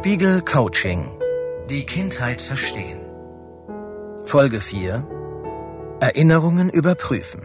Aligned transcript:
Spiegel 0.00 0.40
Coaching. 0.40 1.10
Die 1.68 1.84
Kindheit 1.84 2.40
verstehen. 2.40 3.00
Folge 4.24 4.62
4. 4.62 5.06
Erinnerungen 6.00 6.70
überprüfen. 6.70 7.42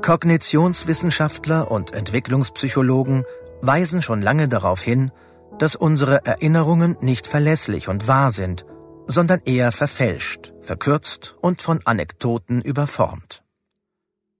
Kognitionswissenschaftler 0.00 1.72
und 1.72 1.92
Entwicklungspsychologen 1.92 3.24
weisen 3.62 4.00
schon 4.00 4.22
lange 4.22 4.46
darauf 4.46 4.80
hin, 4.80 5.10
dass 5.58 5.74
unsere 5.74 6.24
Erinnerungen 6.24 6.96
nicht 7.00 7.26
verlässlich 7.26 7.88
und 7.88 8.06
wahr 8.06 8.30
sind, 8.30 8.64
sondern 9.08 9.40
eher 9.44 9.72
verfälscht, 9.72 10.52
verkürzt 10.60 11.34
und 11.40 11.62
von 11.62 11.80
Anekdoten 11.84 12.62
überformt. 12.62 13.42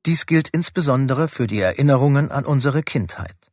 Dies 0.06 0.26
gilt 0.26 0.48
insbesondere 0.50 1.26
für 1.26 1.48
die 1.48 1.60
Erinnerungen 1.60 2.30
an 2.30 2.44
unsere 2.44 2.84
Kindheit. 2.84 3.43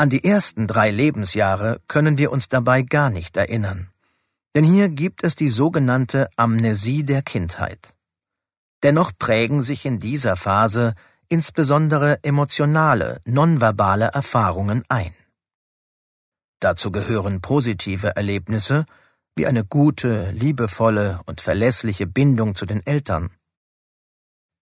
An 0.00 0.08
die 0.08 0.24
ersten 0.24 0.66
drei 0.66 0.90
Lebensjahre 0.90 1.82
können 1.86 2.16
wir 2.16 2.32
uns 2.32 2.48
dabei 2.48 2.80
gar 2.80 3.10
nicht 3.10 3.36
erinnern. 3.36 3.90
Denn 4.54 4.64
hier 4.64 4.88
gibt 4.88 5.22
es 5.24 5.36
die 5.36 5.50
sogenannte 5.50 6.30
Amnesie 6.36 7.04
der 7.04 7.20
Kindheit. 7.20 7.94
Dennoch 8.82 9.12
prägen 9.18 9.60
sich 9.60 9.84
in 9.84 10.00
dieser 10.00 10.36
Phase 10.36 10.94
insbesondere 11.28 12.18
emotionale, 12.24 13.20
nonverbale 13.26 14.06
Erfahrungen 14.06 14.84
ein. 14.88 15.14
Dazu 16.60 16.90
gehören 16.90 17.42
positive 17.42 18.16
Erlebnisse 18.16 18.86
wie 19.36 19.46
eine 19.46 19.66
gute, 19.66 20.30
liebevolle 20.30 21.20
und 21.26 21.42
verlässliche 21.42 22.06
Bindung 22.06 22.54
zu 22.54 22.64
den 22.64 22.80
Eltern, 22.86 23.28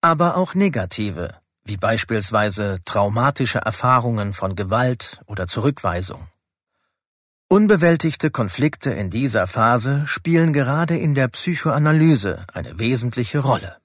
aber 0.00 0.36
auch 0.36 0.56
negative, 0.56 1.38
wie 1.68 1.76
beispielsweise 1.76 2.80
traumatische 2.84 3.58
Erfahrungen 3.58 4.32
von 4.32 4.56
Gewalt 4.56 5.20
oder 5.26 5.46
Zurückweisung. 5.46 6.26
Unbewältigte 7.48 8.30
Konflikte 8.30 8.90
in 8.90 9.10
dieser 9.10 9.46
Phase 9.46 10.06
spielen 10.06 10.52
gerade 10.52 10.96
in 10.96 11.14
der 11.14 11.28
Psychoanalyse 11.28 12.44
eine 12.52 12.78
wesentliche 12.78 13.38
Rolle. 13.38 13.78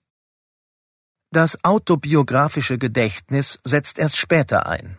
Das 1.31 1.63
autobiografische 1.63 2.77
Gedächtnis 2.77 3.59
setzt 3.63 3.99
erst 3.99 4.17
später 4.17 4.65
ein. 4.67 4.97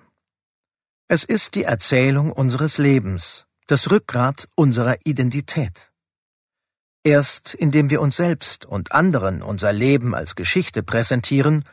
Es 1.09 1.25
ist 1.25 1.55
die 1.55 1.65
Erzählung 1.65 2.33
unseres 2.33 2.79
Lebens, 2.79 3.47
das 3.67 3.91
Rückgrat 3.91 4.49
unserer 4.55 4.97
Identität. 5.05 5.93
Erst 7.05 7.55
indem 7.55 7.91
wir 7.91 8.01
uns 8.01 8.17
selbst 8.17 8.65
und 8.65 8.93
anderen 8.93 9.43
unser 9.43 9.73
Leben 9.75 10.15
als 10.15 10.35
Geschichte 10.37 10.83
präsentieren, 10.83 11.65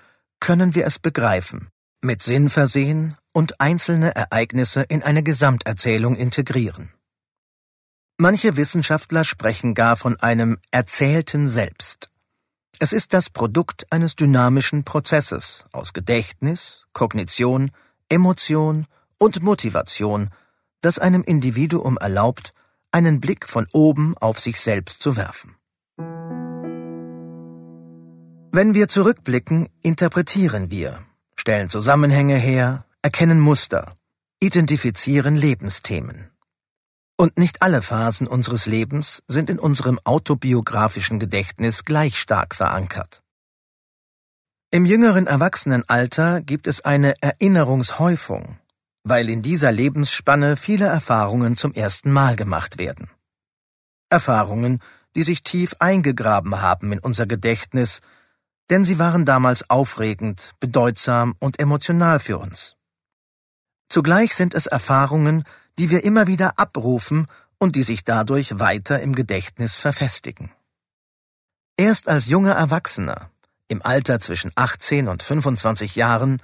können 0.42 0.76
wir 0.76 0.86
es 0.86 1.00
begreifen, 1.00 1.70
mit 2.02 2.22
Sinn 2.22 2.50
versehen 2.50 3.16
und 3.32 3.62
einzelne 3.62 4.14
Ereignisse 4.16 4.82
in 4.82 5.04
eine 5.04 5.24
Gesamterzählung 5.24 6.18
integrieren. 6.18 6.92
Manche 8.18 8.58
Wissenschaftler 8.58 9.24
sprechen 9.24 9.74
gar 9.74 9.96
von 9.96 10.20
einem 10.20 10.58
erzählten 10.72 11.48
Selbst. 11.48 12.10
Es 12.80 12.92
ist 12.92 13.14
das 13.14 13.30
Produkt 13.30 13.86
eines 13.92 14.16
dynamischen 14.16 14.84
Prozesses 14.84 15.66
aus 15.72 15.94
Gedächtnis, 15.94 16.88
Kognition, 16.94 17.72
Emotion 18.10 18.88
und 19.18 19.44
Motivation, 19.44 20.32
das 20.82 20.98
einem 20.98 21.24
Individuum 21.24 21.98
erlaubt, 21.98 22.54
einen 22.92 23.22
Blick 23.22 23.48
von 23.48 23.68
oben 23.72 24.18
auf 24.18 24.40
sich 24.40 24.60
selbst 24.60 25.02
zu 25.02 25.16
werfen. 25.16 25.56
Wenn 28.54 28.74
wir 28.74 28.90
zurückblicken, 28.90 29.70
interpretieren 29.82 30.70
wir, 30.70 31.06
stellen 31.38 31.70
Zusammenhänge 31.70 32.36
her, 32.36 32.84
erkennen 33.02 33.40
Muster, 33.40 33.94
identifizieren 34.42 35.38
Lebensthemen. 35.38 36.32
Und 37.16 37.38
nicht 37.38 37.62
alle 37.62 37.82
Phasen 37.82 38.28
unseres 38.28 38.66
Lebens 38.66 39.24
sind 39.30 39.50
in 39.50 39.58
unserem 39.58 40.02
autobiografischen 40.04 41.18
Gedächtnis 41.18 41.86
gleich 41.86 42.20
stark 42.20 42.54
verankert. 42.54 43.24
Im 44.70 44.86
jüngeren 44.86 45.28
Erwachsenenalter 45.28 46.42
gibt 46.42 46.68
es 46.68 46.82
eine 46.84 47.14
Erinnerungshäufung, 47.22 48.60
weil 49.04 49.30
in 49.30 49.42
dieser 49.44 49.72
Lebensspanne 49.72 50.58
viele 50.58 50.88
Erfahrungen 50.88 51.56
zum 51.56 51.74
ersten 51.74 52.12
Mal 52.12 52.36
gemacht 52.36 52.80
werden. 52.80 53.10
Erfahrungen, 54.10 54.80
die 55.16 55.24
sich 55.24 55.42
tief 55.42 55.74
eingegraben 55.80 56.60
haben 56.60 56.92
in 56.92 57.00
unser 57.00 57.28
Gedächtnis 57.28 58.02
denn 58.72 58.86
sie 58.86 58.98
waren 58.98 59.26
damals 59.26 59.70
aufregend, 59.70 60.54
bedeutsam 60.62 61.36
und 61.40 61.60
emotional 61.60 62.20
für 62.20 62.38
uns. 62.38 62.78
Zugleich 63.90 64.34
sind 64.34 64.54
es 64.54 64.66
Erfahrungen, 64.66 65.44
die 65.78 65.90
wir 65.90 66.06
immer 66.06 66.26
wieder 66.26 66.58
abrufen 66.58 67.28
und 67.58 67.76
die 67.76 67.84
sich 67.84 68.06
dadurch 68.06 68.60
weiter 68.60 69.02
im 69.02 69.14
Gedächtnis 69.14 69.78
verfestigen. 69.78 70.52
Erst 71.76 72.08
als 72.08 72.28
junger 72.28 72.54
Erwachsener, 72.54 73.30
im 73.68 73.82
Alter 73.82 74.22
zwischen 74.22 74.52
18 74.56 75.10
und 75.10 75.22
25 75.22 75.96
Jahren, 75.98 76.42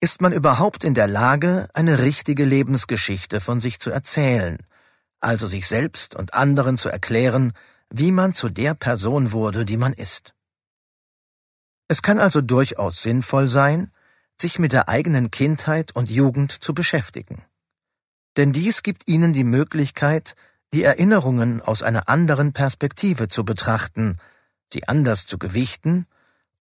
ist 0.00 0.22
man 0.22 0.32
überhaupt 0.32 0.82
in 0.82 0.94
der 0.94 1.08
Lage, 1.08 1.68
eine 1.74 1.98
richtige 1.98 2.46
Lebensgeschichte 2.46 3.40
von 3.40 3.60
sich 3.60 3.80
zu 3.80 3.90
erzählen, 3.90 4.58
also 5.20 5.46
sich 5.46 5.66
selbst 5.66 6.14
und 6.14 6.32
anderen 6.32 6.78
zu 6.78 6.88
erklären, 6.88 7.52
wie 7.90 8.12
man 8.12 8.32
zu 8.32 8.48
der 8.48 8.74
Person 8.74 9.32
wurde, 9.32 9.66
die 9.66 9.76
man 9.76 9.92
ist. 9.92 10.35
Es 11.88 12.02
kann 12.02 12.18
also 12.18 12.40
durchaus 12.40 13.02
sinnvoll 13.02 13.48
sein, 13.48 13.90
sich 14.40 14.58
mit 14.58 14.72
der 14.72 14.88
eigenen 14.88 15.30
Kindheit 15.30 15.94
und 15.94 16.10
Jugend 16.10 16.52
zu 16.52 16.74
beschäftigen. 16.74 17.44
Denn 18.36 18.52
dies 18.52 18.82
gibt 18.82 19.08
ihnen 19.08 19.32
die 19.32 19.44
Möglichkeit, 19.44 20.34
die 20.74 20.82
Erinnerungen 20.82 21.62
aus 21.62 21.82
einer 21.82 22.08
anderen 22.08 22.52
Perspektive 22.52 23.28
zu 23.28 23.44
betrachten, 23.44 24.18
sie 24.72 24.88
anders 24.88 25.26
zu 25.26 25.38
gewichten 25.38 26.06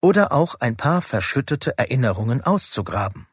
oder 0.01 0.31
auch 0.31 0.55
ein 0.55 0.77
paar 0.77 1.01
verschüttete 1.01 1.77
Erinnerungen 1.77 2.41
auszugraben. 2.41 3.27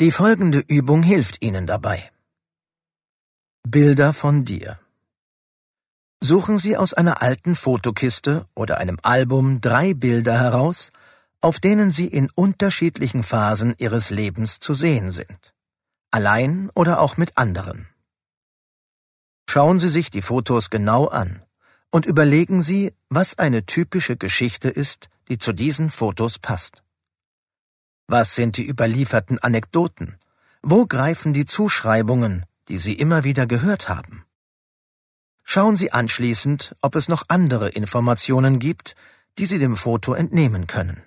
Die 0.00 0.10
folgende 0.10 0.60
Übung 0.60 1.02
hilft 1.02 1.42
Ihnen 1.42 1.66
dabei. 1.66 2.10
Bilder 3.64 4.14
von 4.14 4.44
dir. 4.44 4.78
Suchen 6.20 6.58
Sie 6.58 6.76
aus 6.76 6.94
einer 6.94 7.22
alten 7.22 7.54
Fotokiste 7.54 8.46
oder 8.54 8.78
einem 8.78 8.98
Album 9.02 9.60
drei 9.60 9.94
Bilder 9.94 10.38
heraus, 10.38 10.90
auf 11.40 11.60
denen 11.60 11.92
Sie 11.92 12.08
in 12.08 12.28
unterschiedlichen 12.34 13.22
Phasen 13.22 13.74
Ihres 13.78 14.10
Lebens 14.10 14.58
zu 14.58 14.74
sehen 14.74 15.12
sind. 15.12 15.54
Allein 16.10 16.70
oder 16.74 17.00
auch 17.00 17.16
mit 17.16 17.38
anderen. 17.38 17.88
Schauen 19.48 19.78
Sie 19.78 19.88
sich 19.88 20.10
die 20.10 20.22
Fotos 20.22 20.70
genau 20.70 21.06
an 21.06 21.42
und 21.90 22.04
überlegen 22.04 22.62
Sie, 22.62 22.92
was 23.08 23.38
eine 23.38 23.64
typische 23.64 24.16
Geschichte 24.16 24.68
ist, 24.68 25.08
die 25.28 25.38
zu 25.38 25.52
diesen 25.52 25.88
Fotos 25.88 26.38
passt. 26.38 26.82
Was 28.08 28.34
sind 28.34 28.56
die 28.56 28.66
überlieferten 28.66 29.38
Anekdoten? 29.38 30.18
Wo 30.62 30.86
greifen 30.86 31.32
die 31.32 31.46
Zuschreibungen, 31.46 32.44
die 32.68 32.78
Sie 32.78 32.94
immer 32.94 33.22
wieder 33.22 33.46
gehört 33.46 33.88
haben? 33.88 34.24
Schauen 35.50 35.78
Sie 35.78 35.92
anschließend, 35.92 36.76
ob 36.82 36.94
es 36.94 37.08
noch 37.08 37.22
andere 37.28 37.70
Informationen 37.70 38.58
gibt, 38.58 38.94
die 39.38 39.46
Sie 39.46 39.58
dem 39.58 39.78
Foto 39.78 40.12
entnehmen 40.12 40.66
können. 40.66 41.02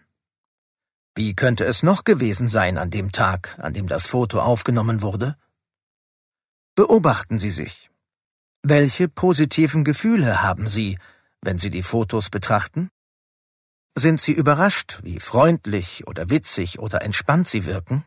Wie 1.14 1.36
könnte 1.36 1.64
es 1.64 1.84
noch 1.84 2.06
gewesen 2.06 2.50
sein 2.50 2.80
an 2.80 2.90
dem 2.90 3.12
Tag, 3.12 3.60
an 3.60 3.72
dem 3.76 3.86
das 3.86 4.08
Foto 4.08 4.40
aufgenommen 4.40 5.04
wurde? 5.04 5.38
Beobachten 6.74 7.38
Sie 7.38 7.52
sich. 7.52 7.92
Welche 8.64 9.08
positiven 9.08 9.84
Gefühle 9.84 10.42
haben 10.42 10.68
Sie, 10.68 10.98
wenn 11.42 11.60
Sie 11.60 11.70
die 11.70 11.84
Fotos 11.84 12.32
betrachten? 12.32 12.90
Sind 13.96 14.20
Sie 14.20 14.34
überrascht, 14.34 15.02
wie 15.04 15.20
freundlich 15.20 16.08
oder 16.08 16.32
witzig 16.32 16.80
oder 16.80 17.04
entspannt 17.04 17.48
Sie 17.48 17.66
wirken? 17.66 18.06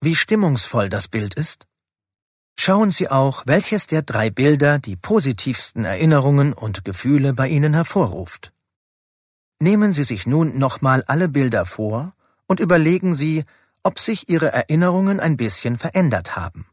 Wie 0.00 0.16
stimmungsvoll 0.16 0.88
das 0.88 1.06
Bild 1.06 1.34
ist? 1.34 1.66
Schauen 2.56 2.90
Sie 2.92 3.10
auch, 3.10 3.42
welches 3.46 3.86
der 3.86 4.02
drei 4.02 4.30
Bilder 4.30 4.78
die 4.78 4.96
positivsten 4.96 5.84
Erinnerungen 5.84 6.52
und 6.52 6.84
Gefühle 6.84 7.34
bei 7.34 7.48
Ihnen 7.48 7.74
hervorruft. 7.74 8.52
Nehmen 9.60 9.92
Sie 9.92 10.04
sich 10.04 10.26
nun 10.26 10.58
nochmal 10.58 11.04
alle 11.06 11.28
Bilder 11.28 11.66
vor 11.66 12.14
und 12.46 12.60
überlegen 12.60 13.14
Sie, 13.14 13.44
ob 13.82 13.98
sich 13.98 14.28
Ihre 14.28 14.52
Erinnerungen 14.52 15.20
ein 15.20 15.36
bisschen 15.36 15.78
verändert 15.78 16.36
haben. 16.36 16.66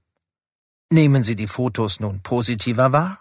Nehmen 0.89 1.24
Sie 1.24 1.36
die 1.36 1.48
Fotos 1.48 2.00
nun 2.00 2.22
positiver 2.22 2.92
wahr? 2.92 3.19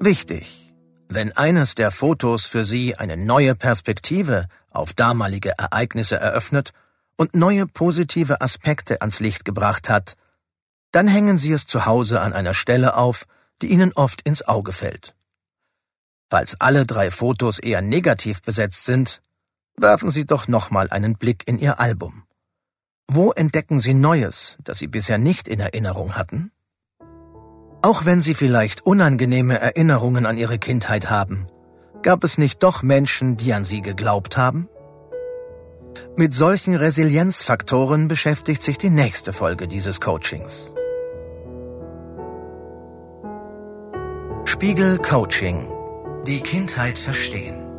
Wichtig. 0.00 0.74
Wenn 1.08 1.32
eines 1.32 1.74
der 1.74 1.90
Fotos 1.90 2.46
für 2.46 2.64
Sie 2.64 2.96
eine 2.96 3.16
neue 3.16 3.54
Perspektive 3.54 4.46
auf 4.70 4.92
damalige 4.92 5.56
Ereignisse 5.56 6.16
eröffnet 6.16 6.72
und 7.16 7.36
neue 7.36 7.66
positive 7.66 8.40
Aspekte 8.40 9.00
ans 9.00 9.20
Licht 9.20 9.44
gebracht 9.44 9.88
hat, 9.88 10.16
dann 10.94 11.08
hängen 11.08 11.38
Sie 11.38 11.50
es 11.50 11.66
zu 11.66 11.86
Hause 11.86 12.20
an 12.20 12.32
einer 12.32 12.54
Stelle 12.54 12.96
auf, 12.96 13.26
die 13.60 13.66
Ihnen 13.66 13.92
oft 13.94 14.22
ins 14.22 14.46
Auge 14.46 14.72
fällt. 14.72 15.16
Falls 16.30 16.60
alle 16.60 16.86
drei 16.86 17.10
Fotos 17.10 17.58
eher 17.58 17.82
negativ 17.82 18.42
besetzt 18.42 18.84
sind, 18.84 19.20
werfen 19.76 20.10
Sie 20.10 20.24
doch 20.24 20.46
nochmal 20.46 20.88
einen 20.90 21.16
Blick 21.16 21.48
in 21.48 21.58
Ihr 21.58 21.80
Album 21.80 22.22
Wo 23.08 23.32
entdecken 23.32 23.80
Sie 23.80 23.92
Neues, 23.92 24.56
das 24.62 24.78
Sie 24.78 24.86
bisher 24.86 25.18
nicht 25.18 25.48
in 25.48 25.58
Erinnerung 25.58 26.14
hatten? 26.14 26.52
Auch 27.82 28.04
wenn 28.04 28.22
Sie 28.22 28.34
vielleicht 28.34 28.86
unangenehme 28.86 29.58
Erinnerungen 29.60 30.26
an 30.26 30.38
Ihre 30.38 30.58
Kindheit 30.58 31.10
haben, 31.10 31.48
gab 32.02 32.22
es 32.22 32.38
nicht 32.38 32.62
doch 32.62 32.84
Menschen, 32.84 33.36
die 33.36 33.52
an 33.52 33.64
Sie 33.64 33.82
geglaubt 33.82 34.36
haben? 34.36 34.68
Mit 36.16 36.34
solchen 36.34 36.76
Resilienzfaktoren 36.76 38.06
beschäftigt 38.06 38.62
sich 38.62 38.78
die 38.78 38.90
nächste 38.90 39.32
Folge 39.32 39.66
dieses 39.66 40.00
Coachings. 40.00 40.72
Spiegel 44.54 44.98
Coaching. 44.98 45.68
Die 46.28 46.38
Kindheit 46.38 46.96
verstehen. 46.96 47.73